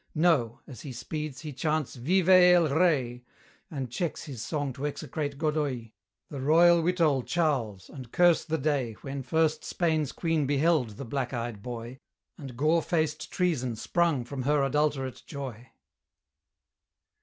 No! 0.15 0.61
as 0.65 0.81
he 0.81 0.93
speeds, 0.93 1.41
he 1.41 1.53
chants 1.53 1.93
'Viva 1.93 2.33
el 2.33 2.69
Rey!' 2.69 3.21
And 3.69 3.91
checks 3.91 4.23
his 4.23 4.41
song 4.41 4.73
to 4.73 4.87
execrate 4.87 5.37
Godoy, 5.37 5.91
The 6.29 6.41
royal 6.41 6.81
wittol 6.81 7.21
Charles, 7.21 7.87
and 7.87 8.11
curse 8.11 8.43
the 8.43 8.57
day 8.57 8.93
When 9.01 9.21
first 9.21 9.63
Spain's 9.63 10.11
queen 10.11 10.47
beheld 10.47 10.97
the 10.97 11.05
black 11.05 11.33
eyed 11.33 11.61
boy, 11.61 11.99
And 12.35 12.57
gore 12.57 12.81
faced 12.81 13.31
Treason 13.31 13.75
sprung 13.75 14.25
from 14.25 14.41
her 14.41 14.63
adulterate 14.63 15.21
joy. 15.27 15.69